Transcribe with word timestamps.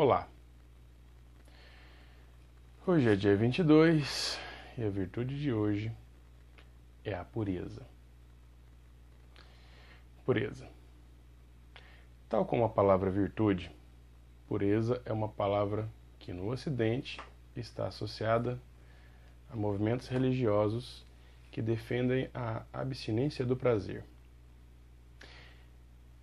Olá! 0.00 0.28
Hoje 2.86 3.10
é 3.10 3.16
dia 3.16 3.34
22 3.36 4.38
e 4.78 4.84
a 4.84 4.88
virtude 4.88 5.36
de 5.36 5.52
hoje 5.52 5.90
é 7.04 7.14
a 7.14 7.24
pureza. 7.24 7.84
Pureza. 10.24 10.68
Tal 12.28 12.44
como 12.44 12.64
a 12.64 12.68
palavra 12.68 13.10
virtude, 13.10 13.72
pureza 14.46 15.02
é 15.04 15.12
uma 15.12 15.28
palavra 15.28 15.88
que 16.20 16.32
no 16.32 16.48
Ocidente 16.48 17.18
está 17.56 17.88
associada 17.88 18.56
a 19.50 19.56
movimentos 19.56 20.06
religiosos 20.06 21.04
que 21.50 21.60
defendem 21.60 22.30
a 22.32 22.62
abstinência 22.72 23.44
do 23.44 23.56
prazer 23.56 24.04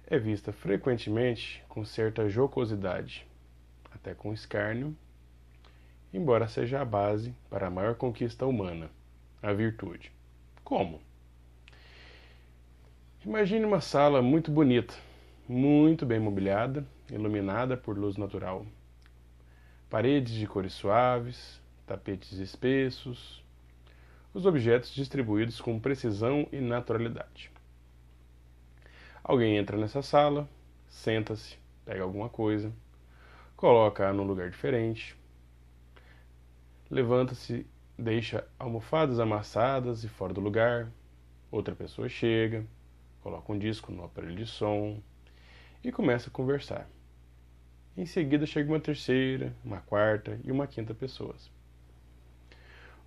é 0.07 0.19
vista 0.19 0.53
frequentemente 0.53 1.63
com 1.67 1.83
certa 1.83 2.29
jocosidade, 2.29 3.27
até 4.05 4.13
com 4.13 4.31
escárnio, 4.31 4.95
embora 6.13 6.47
seja 6.47 6.79
a 6.79 6.85
base 6.85 7.33
para 7.49 7.65
a 7.65 7.71
maior 7.71 7.95
conquista 7.95 8.45
humana, 8.45 8.87
a 9.41 9.51
virtude. 9.51 10.11
Como? 10.63 11.01
Imagine 13.25 13.65
uma 13.65 13.81
sala 13.81 14.21
muito 14.21 14.51
bonita, 14.51 14.93
muito 15.49 16.05
bem 16.05 16.19
mobiliada, 16.19 16.85
iluminada 17.09 17.75
por 17.75 17.97
luz 17.97 18.15
natural. 18.15 18.63
Paredes 19.89 20.35
de 20.35 20.45
cores 20.45 20.73
suaves, 20.73 21.59
tapetes 21.87 22.33
espessos, 22.33 23.43
os 24.35 24.45
objetos 24.45 24.93
distribuídos 24.93 25.59
com 25.59 25.79
precisão 25.79 26.47
e 26.51 26.61
naturalidade. 26.61 27.49
Alguém 29.23 29.57
entra 29.57 29.75
nessa 29.75 30.03
sala, 30.03 30.47
senta-se, 30.87 31.57
pega 31.83 32.03
alguma 32.03 32.29
coisa, 32.29 32.71
coloca 33.65 34.13
num 34.13 34.25
lugar 34.25 34.47
diferente, 34.51 35.17
levanta-se, 36.87 37.65
deixa 37.97 38.47
almofadas 38.59 39.19
amassadas 39.19 40.03
e 40.03 40.07
fora 40.07 40.31
do 40.31 40.39
lugar. 40.39 40.87
Outra 41.49 41.73
pessoa 41.73 42.07
chega, 42.07 42.63
coloca 43.23 43.51
um 43.51 43.57
disco 43.57 43.91
no 43.91 44.03
aparelho 44.03 44.35
de 44.35 44.45
som 44.45 45.01
e 45.83 45.91
começa 45.91 46.29
a 46.29 46.31
conversar. 46.31 46.87
Em 47.97 48.05
seguida 48.05 48.45
chega 48.45 48.71
uma 48.71 48.79
terceira, 48.79 49.51
uma 49.65 49.81
quarta 49.81 50.39
e 50.43 50.51
uma 50.51 50.67
quinta 50.67 50.93
pessoas. 50.93 51.49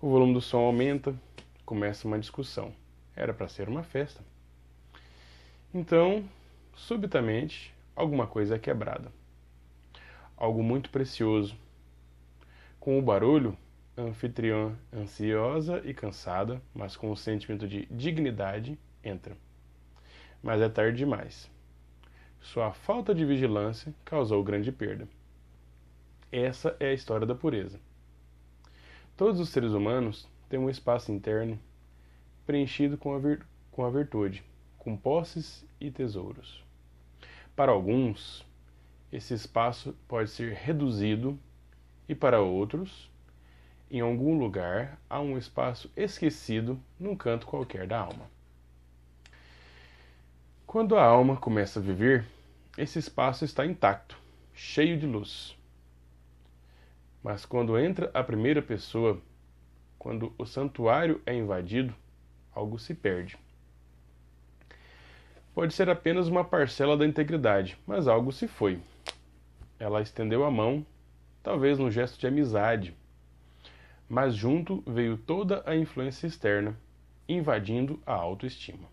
O 0.01 0.09
volume 0.09 0.33
do 0.33 0.41
som 0.41 0.59
aumenta, 0.65 1.15
começa 1.65 2.05
uma 2.05 2.19
discussão. 2.19 2.73
Era 3.15 3.33
para 3.33 3.47
ser 3.47 3.69
uma 3.69 3.81
festa. 3.81 4.21
Então, 5.73 6.21
subitamente, 6.75 7.73
alguma 7.95 8.27
coisa 8.27 8.55
é 8.55 8.59
quebrada. 8.59 9.09
Algo 10.39 10.63
muito 10.63 10.89
precioso. 10.89 11.53
Com 12.79 12.97
o 12.97 13.01
barulho, 13.01 13.57
a 13.97 14.03
anfitriã, 14.03 14.73
ansiosa 14.93 15.81
e 15.83 15.93
cansada, 15.93 16.61
mas 16.73 16.95
com 16.95 17.11
um 17.11 17.15
sentimento 17.15 17.67
de 17.67 17.85
dignidade, 17.91 18.79
entra. 19.03 19.35
Mas 20.41 20.61
é 20.61 20.69
tarde 20.69 20.99
demais. 20.99 21.51
Sua 22.39 22.71
falta 22.71 23.13
de 23.13 23.25
vigilância 23.25 23.93
causou 24.05 24.41
grande 24.41 24.71
perda. 24.71 25.09
Essa 26.31 26.73
é 26.79 26.91
a 26.91 26.93
história 26.93 27.27
da 27.27 27.35
pureza. 27.35 27.77
Todos 29.17 29.41
os 29.41 29.49
seres 29.49 29.73
humanos 29.73 30.25
têm 30.47 30.57
um 30.57 30.69
espaço 30.69 31.11
interno 31.11 31.59
preenchido 32.45 32.97
com 32.97 33.13
a, 33.13 33.19
vir 33.19 33.45
com 33.73 33.83
a 33.83 33.89
virtude, 33.89 34.41
com 34.77 34.95
posses 34.95 35.65
e 35.81 35.91
tesouros. 35.91 36.63
Para 37.57 37.73
alguns, 37.73 38.47
esse 39.11 39.33
espaço 39.33 39.95
pode 40.07 40.29
ser 40.29 40.53
reduzido 40.53 41.37
e 42.07 42.13
para 42.13 42.41
outros, 42.41 43.09
em 43.89 44.01
algum 44.01 44.37
lugar, 44.37 44.99
há 45.09 45.19
um 45.19 45.37
espaço 45.37 45.91
esquecido 45.95 46.79
num 46.99 47.15
canto 47.15 47.47
qualquer 47.47 47.87
da 47.87 47.99
alma. 47.99 48.29
Quando 50.67 50.95
a 50.95 51.03
alma 51.03 51.35
começa 51.35 51.79
a 51.79 51.83
viver, 51.83 52.23
esse 52.77 52.99
espaço 52.99 53.43
está 53.43 53.65
intacto, 53.65 54.15
cheio 54.53 54.97
de 54.97 55.07
luz. 55.07 55.57
Mas 57.23 57.45
quando 57.45 57.79
entra 57.79 58.11
a 58.13 58.23
primeira 58.23 58.61
pessoa, 58.61 59.19
quando 59.97 60.31
o 60.37 60.45
santuário 60.45 61.21
é 61.25 61.33
invadido, 61.33 61.93
algo 62.53 62.77
se 62.77 62.93
perde 62.93 63.37
pode 65.59 65.73
ser 65.73 65.89
apenas 65.89 66.29
uma 66.29 66.45
parcela 66.45 66.95
da 66.95 67.05
integridade, 67.05 67.77
mas 67.85 68.07
algo 68.07 68.31
se 68.31 68.47
foi. 68.47 68.79
Ela 69.79 70.01
estendeu 70.01 70.43
a 70.43 70.51
mão, 70.51 70.85
talvez 71.41 71.79
num 71.79 71.89
gesto 71.89 72.19
de 72.19 72.27
amizade, 72.27 72.93
mas 74.09 74.35
junto 74.35 74.83
veio 74.85 75.17
toda 75.17 75.63
a 75.65 75.75
influência 75.75 76.27
externa, 76.27 76.75
invadindo 77.27 77.99
a 78.05 78.13
autoestima. 78.13 78.89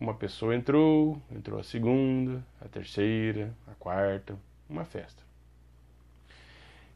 Uma 0.00 0.14
pessoa 0.14 0.54
entrou, 0.54 1.20
entrou 1.30 1.60
a 1.60 1.62
segunda, 1.62 2.44
a 2.60 2.68
terceira, 2.68 3.54
a 3.66 3.74
quarta, 3.74 4.36
uma 4.68 4.84
festa. 4.84 5.22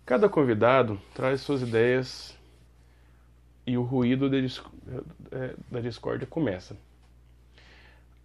Cada 0.04 0.28
convidado 0.28 1.00
traz 1.14 1.40
suas 1.40 1.62
ideias 1.62 2.36
e 3.66 3.76
o 3.76 3.82
ruído 3.82 4.28
da 4.28 5.80
discórdia 5.80 6.26
começa. 6.26 6.76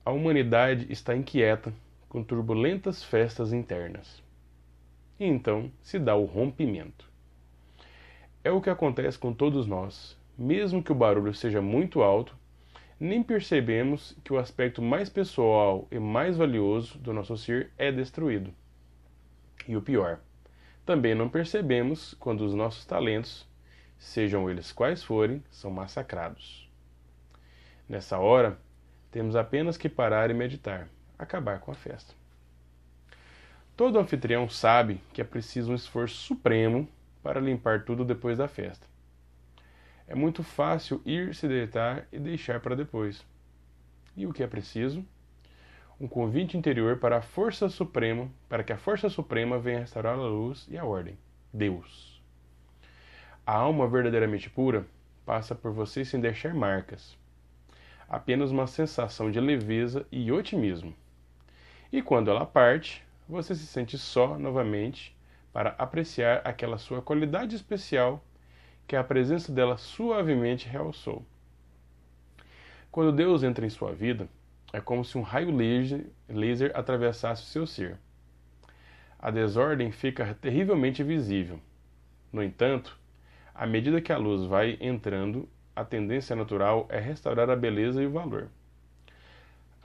A 0.03 0.11
humanidade 0.11 0.91
está 0.91 1.15
inquieta 1.15 1.71
com 2.17 2.23
turbulentas 2.23 3.03
festas 3.03 3.53
internas. 3.53 4.23
E 5.19 5.25
então 5.25 5.71
se 5.83 5.99
dá 5.99 6.15
o 6.15 6.25
rompimento. 6.25 7.07
É 8.43 8.49
o 8.49 8.59
que 8.59 8.71
acontece 8.71 9.19
com 9.19 9.31
todos 9.31 9.67
nós. 9.67 10.17
Mesmo 10.35 10.81
que 10.81 10.91
o 10.91 10.95
barulho 10.95 11.31
seja 11.31 11.61
muito 11.61 12.01
alto, 12.01 12.35
nem 12.99 13.21
percebemos 13.21 14.17
que 14.23 14.33
o 14.33 14.39
aspecto 14.39 14.81
mais 14.81 15.09
pessoal 15.09 15.87
e 15.91 15.99
mais 15.99 16.37
valioso 16.37 16.97
do 16.97 17.13
nosso 17.13 17.37
ser 17.37 17.71
é 17.77 17.91
destruído. 17.91 18.51
E 19.67 19.77
o 19.77 19.81
pior, 19.81 20.19
também 20.87 21.13
não 21.13 21.29
percebemos 21.29 22.15
quando 22.15 22.41
os 22.41 22.55
nossos 22.55 22.83
talentos, 22.83 23.47
sejam 23.99 24.49
eles 24.49 24.71
quais 24.71 25.03
forem, 25.03 25.43
são 25.51 25.69
massacrados. 25.69 26.67
Nessa 27.87 28.17
hora, 28.17 28.59
temos 29.11 29.35
apenas 29.35 29.77
que 29.77 29.87
parar 29.87 30.31
e 30.31 30.33
meditar, 30.33 30.89
acabar 31.17 31.59
com 31.59 31.71
a 31.71 31.75
festa. 31.75 32.13
Todo 33.75 33.99
anfitrião 33.99 34.49
sabe 34.49 35.01
que 35.13 35.21
é 35.21 35.23
preciso 35.23 35.71
um 35.71 35.75
esforço 35.75 36.15
supremo 36.15 36.87
para 37.21 37.39
limpar 37.39 37.83
tudo 37.83 38.05
depois 38.05 38.37
da 38.37 38.47
festa. 38.47 38.87
É 40.07 40.15
muito 40.15 40.43
fácil 40.43 41.01
ir 41.05 41.35
se 41.35 41.47
deitar 41.47 42.07
e 42.11 42.19
deixar 42.19 42.59
para 42.59 42.75
depois. 42.75 43.25
E 44.15 44.25
o 44.25 44.33
que 44.33 44.41
é 44.41 44.47
preciso? 44.47 45.05
Um 45.99 46.07
convite 46.07 46.57
interior 46.57 46.97
para 46.97 47.17
a 47.17 47.21
força 47.21 47.69
suprema, 47.69 48.29
para 48.47 48.63
que 48.63 48.71
a 48.71 48.77
força 48.77 49.09
suprema 49.09 49.59
venha 49.59 49.79
restaurar 49.79 50.13
a 50.13 50.21
luz 50.21 50.65
e 50.69 50.77
a 50.77 50.85
ordem. 50.85 51.17
Deus. 51.51 52.21
A 53.45 53.53
alma 53.53 53.87
verdadeiramente 53.87 54.49
pura 54.49 54.85
passa 55.25 55.53
por 55.53 55.71
você 55.71 56.05
sem 56.05 56.19
deixar 56.19 56.53
marcas 56.53 57.17
apenas 58.07 58.51
uma 58.51 58.67
sensação 58.67 59.29
de 59.29 59.39
leveza 59.39 60.05
e 60.11 60.31
otimismo. 60.31 60.93
E 61.91 62.01
quando 62.01 62.29
ela 62.29 62.45
parte, 62.45 63.03
você 63.27 63.55
se 63.55 63.65
sente 63.65 63.97
só 63.97 64.37
novamente 64.37 65.15
para 65.53 65.71
apreciar 65.77 66.41
aquela 66.43 66.77
sua 66.77 67.01
qualidade 67.01 67.55
especial 67.55 68.23
que 68.87 68.95
a 68.95 69.03
presença 69.03 69.51
dela 69.51 69.77
suavemente 69.77 70.67
realçou. 70.67 71.25
Quando 72.91 73.11
Deus 73.11 73.43
entra 73.43 73.65
em 73.65 73.69
sua 73.69 73.93
vida, 73.93 74.29
é 74.73 74.81
como 74.81 75.03
se 75.03 75.17
um 75.17 75.21
raio 75.21 75.55
laser, 75.55 76.71
atravessasse 76.73 77.43
o 77.43 77.45
seu 77.45 77.67
ser. 77.67 77.97
A 79.19 79.31
desordem 79.31 79.91
fica 79.91 80.37
terrivelmente 80.39 81.03
visível. 81.03 81.59
No 82.31 82.43
entanto, 82.43 82.97
à 83.53 83.65
medida 83.65 84.01
que 84.01 84.11
a 84.11 84.17
luz 84.17 84.45
vai 84.45 84.77
entrando, 84.79 85.47
a 85.75 85.83
tendência 85.83 86.35
natural 86.35 86.85
é 86.89 86.99
restaurar 86.99 87.49
a 87.49 87.55
beleza 87.55 88.01
e 88.01 88.05
o 88.05 88.11
valor. 88.11 88.49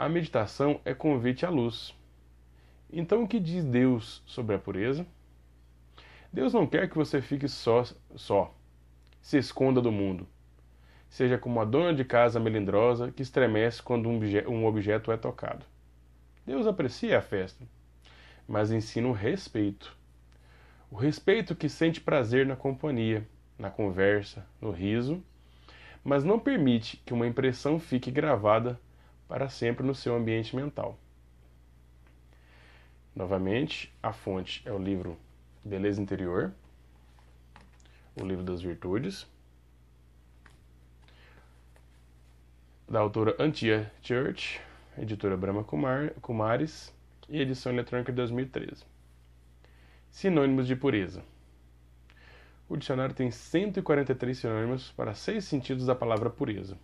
A 0.03 0.09
meditação 0.09 0.81
é 0.85 0.93
convite 0.93 1.47
à 1.47 1.49
luz. 1.49 1.95
Então, 2.93 3.23
o 3.23 3.29
que 3.29 3.39
diz 3.39 3.65
Deus 3.65 4.21
sobre 4.27 4.57
a 4.57 4.59
pureza? 4.59 5.07
Deus 6.33 6.53
não 6.53 6.67
quer 6.67 6.91
que 6.91 6.97
você 6.97 7.23
fique 7.23 7.47
só, 7.47 7.85
só, 8.17 8.53
se 9.21 9.39
esconda 9.39 9.81
do 9.81 9.93
mundo. 9.93 10.27
Seja 11.09 11.39
como 11.39 11.61
a 11.61 11.65
dona 11.65 11.95
de 11.95 12.05
casa 12.05 12.41
melindrosa 12.41 13.13
que 13.13 13.23
estremece 13.23 13.81
quando 13.81 14.09
um, 14.09 14.17
obje 14.17 14.45
um 14.49 14.67
objeto 14.67 15.13
é 15.13 15.17
tocado. 15.17 15.65
Deus 16.45 16.67
aprecia 16.67 17.19
a 17.19 17.23
festa, 17.23 17.65
mas 18.49 18.73
ensina 18.73 19.07
o 19.07 19.13
respeito. 19.13 19.97
O 20.91 20.97
respeito 20.97 21.55
que 21.55 21.69
sente 21.69 22.01
prazer 22.01 22.45
na 22.45 22.57
companhia, 22.57 23.25
na 23.57 23.71
conversa, 23.71 24.45
no 24.61 24.73
riso 24.73 25.23
mas 26.05 26.25
não 26.25 26.41
permite 26.41 26.97
que 27.07 27.15
uma 27.15 27.29
impressão 27.29 27.79
fique 27.79 28.11
gravada 28.11 28.81
para 29.33 29.49
sempre 29.49 29.83
no 29.83 29.95
seu 29.95 30.15
ambiente 30.15 30.55
mental. 30.55 30.99
Novamente, 33.17 33.91
a 34.03 34.13
fonte 34.13 34.61
é 34.67 34.71
o 34.71 34.77
livro 34.77 35.17
Beleza 35.65 36.03
Interior, 36.03 36.53
o 38.15 38.27
livro 38.27 38.45
das 38.45 38.61
virtudes, 38.61 39.27
da 42.87 43.01
autora 43.01 43.35
Antia 43.39 43.91
Church, 44.03 44.61
editora 44.99 45.35
Brahma 45.35 45.65
Kumar, 45.65 46.11
Kumares 46.21 46.93
e 47.27 47.41
edição 47.41 47.73
eletrônica 47.73 48.13
de 48.13 48.17
2013. 48.17 48.85
Sinônimos 50.11 50.67
de 50.67 50.77
pureza. 50.77 51.25
O 52.69 52.77
dicionário 52.77 53.15
tem 53.15 53.31
143 53.31 54.37
sinônimos 54.37 54.91
para 54.91 55.15
seis 55.15 55.47
sentidos 55.47 55.87
da 55.87 55.95
palavra 55.95 56.29
pureza. 56.29 56.77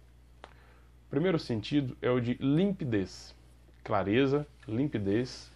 O 1.09 1.11
primeiro 1.11 1.39
sentido 1.39 1.97
é 2.03 2.11
o 2.11 2.21
de 2.21 2.35
limpidez, 2.35 3.35
clareza, 3.83 4.47
limpidez, 4.69 5.51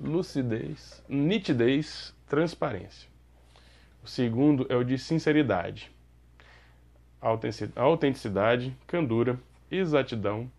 lucidez, 0.00 1.04
nitidez, 1.06 2.14
transparência. 2.26 3.06
O 4.02 4.08
segundo 4.08 4.64
é 4.70 4.74
o 4.74 4.82
de 4.82 4.96
sinceridade, 4.96 5.92
autenticidade, 7.76 8.74
candura, 8.86 9.38
exatidão, 9.70 10.50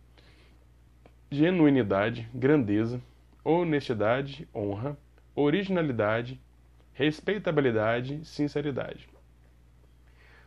genuinidade, 1.31 2.29
grandeza, 2.31 3.01
honestidade, 3.43 4.47
honra, 4.53 4.95
originalidade, 5.35 6.39
respeitabilidade, 6.93 8.23
sinceridade. 8.23 9.09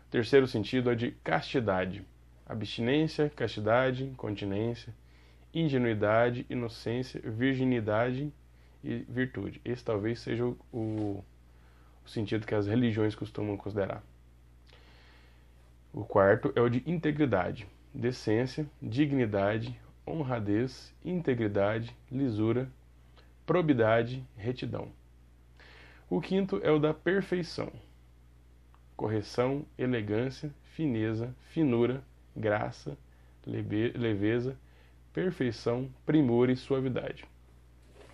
O 0.07 0.11
terceiro 0.13 0.47
sentido 0.47 0.93
é 0.93 0.95
de 0.95 1.11
castidade, 1.25 2.05
abstinência, 2.51 3.31
castidade, 3.31 4.13
continência, 4.17 4.93
ingenuidade, 5.55 6.45
inocência, 6.51 7.21
virginidade 7.25 8.33
e 8.83 8.99
virtude. 9.09 9.61
Esse 9.65 9.85
talvez 9.85 10.19
seja 10.19 10.45
o, 10.45 10.57
o, 10.73 11.25
sentido 12.05 12.47
que 12.47 12.55
as 12.55 12.67
religiões 12.67 13.15
costumam 13.15 13.57
considerar. 13.57 14.03
O 15.93 16.05
quarto 16.05 16.53
é 16.57 16.61
o 16.61 16.69
de 16.69 16.83
integridade, 16.91 17.69
decência, 17.95 18.67
dignidade, 18.83 19.79
honradez, 20.07 20.93
integridade, 21.05 21.95
lisura, 22.11 22.69
probidade, 23.47 24.25
retidão. 24.37 24.89
O 26.09 26.21
quinto 26.21 26.61
é 26.65 26.71
o 26.73 26.81
da 26.81 26.93
perfeição, 26.93 27.73
correção, 28.97 29.65
elegância, 29.79 30.53
fineza, 30.75 31.33
finura, 31.51 32.03
graça, 32.37 32.97
leveza, 33.47 34.57
perfeição, 35.13 35.91
primor 36.05 36.51
e 36.51 36.57
suavidade. 36.57 37.25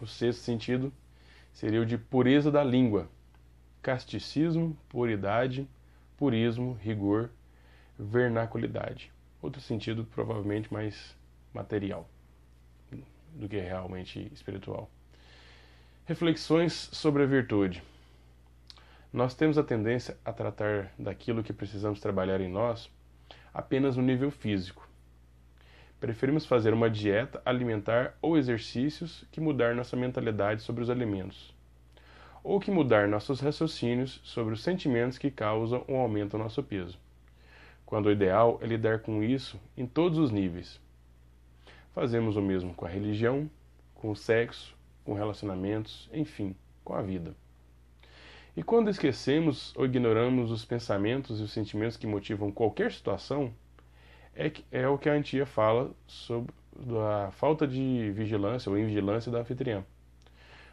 O 0.01 0.07
sexto 0.07 0.41
sentido 0.41 0.93
seria 1.53 1.81
o 1.81 1.87
de 1.87 1.97
pureza 1.97 2.51
da 2.51 2.63
língua, 2.63 3.09
casticismo, 3.83 4.77
puridade, 4.89 5.69
purismo, 6.17 6.79
rigor, 6.83 7.31
vernaculidade. 7.99 9.13
Outro 9.41 9.61
sentido 9.61 10.05
provavelmente 10.05 10.73
mais 10.73 11.17
material 11.53 12.09
do 13.35 13.49
que 13.49 13.59
realmente 13.59 14.31
espiritual. 14.33 14.91
Reflexões 16.07 16.73
sobre 16.93 17.23
a 17.23 17.27
virtude. 17.27 17.83
Nós 19.13 19.35
temos 19.35 19.57
a 19.57 19.63
tendência 19.63 20.17
a 20.25 20.33
tratar 20.33 20.93
daquilo 20.99 21.43
que 21.43 21.53
precisamos 21.53 22.01
trabalhar 22.01 22.41
em 22.41 22.49
nós 22.49 22.91
apenas 23.57 23.97
no 23.97 24.03
nível 24.03 24.31
físico. 24.31 24.87
Preferimos 25.99 26.45
fazer 26.45 26.75
uma 26.75 26.91
dieta 26.91 27.41
alimentar 27.43 28.15
ou 28.21 28.37
exercícios 28.37 29.25
que 29.33 29.41
mudar 29.41 29.75
nossa 29.75 29.97
mentalidade 29.97 30.61
sobre 30.61 30.83
os 30.83 30.91
alimentos, 30.91 31.55
ou 32.45 32.61
que 32.61 32.71
mudar 32.71 33.09
nossos 33.09 33.41
raciocínios 33.41 34.21
sobre 34.23 34.53
os 34.53 34.63
sentimentos 34.63 35.17
que 35.17 35.31
causam 35.31 35.87
aumento 35.89 36.33
do 36.33 36.39
nosso 36.39 36.63
peso, 36.63 36.99
quando 37.87 38.07
o 38.07 38.13
ideal 38.13 38.59
é 38.61 38.67
lidar 38.67 38.99
com 38.99 39.23
isso 39.23 39.59
em 39.75 39.87
todos 39.87 40.19
os 40.19 40.31
níveis. 40.31 40.79
Fazemos 41.95 42.37
o 42.37 42.43
mesmo 42.43 42.75
com 42.75 42.85
a 42.85 42.91
religião, 42.91 43.51
com 43.95 44.11
o 44.11 44.17
sexo, 44.17 44.77
com 45.03 45.15
relacionamentos, 45.15 46.11
enfim, 46.13 46.55
com 46.85 46.93
a 46.93 47.01
vida. 47.01 47.35
E 48.57 48.63
quando 48.63 48.89
esquecemos 48.89 49.75
ou 49.77 49.85
ignoramos 49.85 50.51
os 50.51 50.65
pensamentos 50.65 51.39
e 51.39 51.43
os 51.43 51.53
sentimentos 51.53 51.99
que 51.99 52.07
motivam 52.07 52.51
qualquer 52.51 52.91
situação, 52.91 53.53
é, 54.35 54.51
é 54.73 54.89
o 54.89 54.97
que 54.97 55.11
a 55.11 55.13
Antia 55.13 55.45
fala 55.45 55.91
sobre 56.07 56.51
a 57.27 57.31
falta 57.33 57.67
de 57.69 58.11
vigilância 58.13 58.71
ou 58.71 58.79
invigilância 58.79 59.31
da 59.31 59.41
anfitriã. 59.41 59.85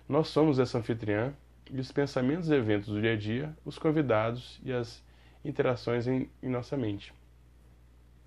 Nós 0.07 0.29
somos 0.29 0.59
essa 0.59 0.77
anfitriã 0.77 1.33
e 1.69 1.77
os 1.77 1.91
pensamentos 1.91 2.49
e 2.49 2.53
eventos 2.53 2.87
do 2.87 3.01
dia 3.01 3.13
a 3.13 3.17
dia, 3.17 3.53
os 3.65 3.77
convidados 3.77 4.61
e 4.63 4.71
as 4.71 5.03
interações 5.43 6.07
em, 6.07 6.29
em 6.41 6.47
nossa 6.47 6.77
mente. 6.77 7.13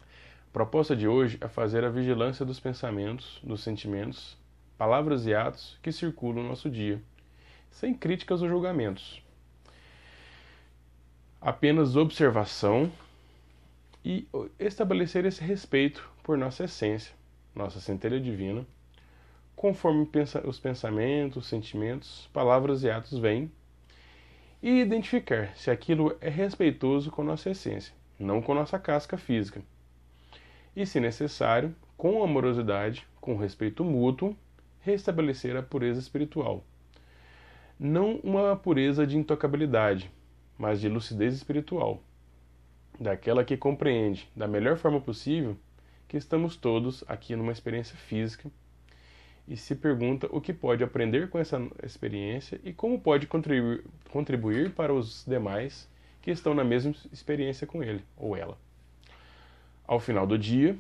A 0.02 0.52
proposta 0.52 0.94
de 0.94 1.08
hoje 1.08 1.38
é 1.40 1.48
fazer 1.48 1.82
a 1.82 1.88
vigilância 1.88 2.44
dos 2.44 2.60
pensamentos, 2.60 3.40
dos 3.42 3.62
sentimentos, 3.62 4.36
palavras 4.76 5.24
e 5.24 5.34
atos 5.34 5.78
que 5.82 5.90
circulam 5.90 6.42
no 6.42 6.48
nosso 6.50 6.68
dia, 6.68 7.00
sem 7.70 7.94
críticas 7.94 8.42
ou 8.42 8.48
julgamentos 8.48 9.24
apenas 11.46 11.94
observação 11.94 12.90
e 14.04 14.26
estabelecer 14.58 15.24
esse 15.24 15.44
respeito 15.44 16.10
por 16.20 16.36
nossa 16.36 16.64
essência, 16.64 17.14
nossa 17.54 17.78
centelha 17.78 18.18
divina, 18.18 18.66
conforme 19.54 20.08
os 20.44 20.58
pensamentos, 20.58 21.46
sentimentos, 21.46 22.28
palavras 22.32 22.82
e 22.82 22.90
atos 22.90 23.16
vêm, 23.20 23.48
e 24.60 24.80
identificar 24.80 25.56
se 25.56 25.70
aquilo 25.70 26.16
é 26.20 26.28
respeitoso 26.28 27.12
com 27.12 27.22
nossa 27.22 27.50
essência, 27.50 27.94
não 28.18 28.42
com 28.42 28.52
nossa 28.52 28.76
casca 28.76 29.16
física. 29.16 29.62
E, 30.74 30.84
se 30.84 30.98
necessário, 30.98 31.72
com 31.96 32.24
amorosidade, 32.24 33.06
com 33.20 33.36
respeito 33.36 33.84
mútuo, 33.84 34.36
restabelecer 34.80 35.56
a 35.56 35.62
pureza 35.62 36.00
espiritual. 36.00 36.64
Não 37.78 38.16
uma 38.16 38.56
pureza 38.56 39.06
de 39.06 39.16
intocabilidade, 39.16 40.10
mas 40.58 40.80
de 40.80 40.88
lucidez 40.88 41.34
espiritual, 41.34 42.02
daquela 42.98 43.44
que 43.44 43.56
compreende 43.56 44.28
da 44.34 44.46
melhor 44.46 44.76
forma 44.76 45.00
possível 45.00 45.56
que 46.08 46.16
estamos 46.16 46.56
todos 46.56 47.04
aqui 47.08 47.34
numa 47.34 47.52
experiência 47.52 47.96
física 47.96 48.50
e 49.46 49.56
se 49.56 49.74
pergunta 49.74 50.28
o 50.30 50.40
que 50.40 50.52
pode 50.52 50.82
aprender 50.82 51.28
com 51.28 51.38
essa 51.38 51.60
experiência 51.82 52.60
e 52.64 52.72
como 52.72 53.00
pode 53.00 53.26
contribuir, 53.26 53.84
contribuir 54.10 54.72
para 54.72 54.92
os 54.92 55.24
demais 55.26 55.88
que 56.20 56.30
estão 56.30 56.54
na 56.54 56.64
mesma 56.64 56.92
experiência 57.12 57.66
com 57.66 57.82
ele 57.82 58.02
ou 58.16 58.36
ela. 58.36 58.58
Ao 59.86 60.00
final 60.00 60.26
do 60.26 60.36
dia, 60.36 60.76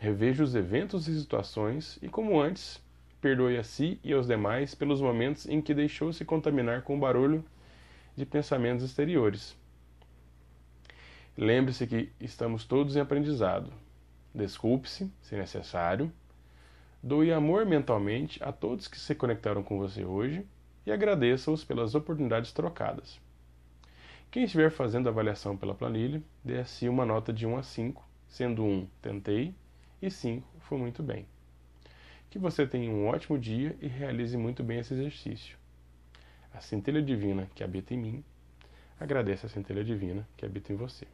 reveja 0.00 0.42
os 0.42 0.56
eventos 0.56 1.06
e 1.06 1.20
situações 1.20 1.98
e, 2.02 2.08
como 2.08 2.40
antes, 2.40 2.82
perdoe 3.20 3.56
a 3.56 3.62
si 3.62 3.98
e 4.02 4.12
aos 4.12 4.26
demais 4.26 4.74
pelos 4.74 5.00
momentos 5.00 5.48
em 5.48 5.62
que 5.62 5.72
deixou 5.72 6.12
se 6.12 6.24
contaminar 6.24 6.82
com 6.82 6.96
o 6.96 7.00
barulho 7.00 7.44
de 8.16 8.24
pensamentos 8.24 8.84
exteriores. 8.84 9.56
Lembre-se 11.36 11.86
que 11.86 12.12
estamos 12.20 12.64
todos 12.64 12.94
em 12.94 13.00
aprendizado. 13.00 13.72
Desculpe-se, 14.32 15.10
se 15.20 15.36
necessário. 15.36 16.12
Doe 17.02 17.32
amor 17.32 17.66
mentalmente 17.66 18.42
a 18.42 18.52
todos 18.52 18.88
que 18.88 18.98
se 18.98 19.14
conectaram 19.14 19.62
com 19.62 19.78
você 19.78 20.04
hoje 20.04 20.46
e 20.86 20.92
agradeça-os 20.92 21.64
pelas 21.64 21.94
oportunidades 21.94 22.52
trocadas. 22.52 23.20
Quem 24.30 24.44
estiver 24.44 24.70
fazendo 24.70 25.08
a 25.08 25.10
avaliação 25.10 25.56
pela 25.56 25.74
planilha, 25.74 26.22
dê 26.42 26.64
si 26.64 26.88
uma 26.88 27.04
nota 27.04 27.32
de 27.32 27.46
1 27.46 27.56
a 27.56 27.62
5, 27.62 28.08
sendo 28.28 28.64
1 28.64 28.86
tentei 29.02 29.54
e 30.00 30.10
5 30.10 30.46
foi 30.60 30.78
muito 30.78 31.02
bem. 31.02 31.26
Que 32.30 32.38
você 32.38 32.66
tenha 32.66 32.90
um 32.90 33.06
ótimo 33.06 33.38
dia 33.38 33.76
e 33.80 33.86
realize 33.86 34.36
muito 34.36 34.62
bem 34.62 34.78
esse 34.78 34.94
exercício 34.94 35.56
a 36.54 36.60
centelha 36.60 37.02
divina 37.02 37.48
que 37.54 37.64
habita 37.64 37.92
em 37.92 37.98
mim 37.98 38.24
agradece 38.98 39.46
a 39.46 39.48
centelha 39.48 39.84
divina 39.84 40.26
que 40.36 40.46
habita 40.46 40.72
em 40.72 40.76
você. 40.76 41.06